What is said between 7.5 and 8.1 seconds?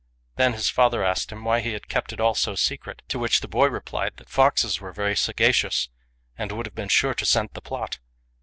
the plot.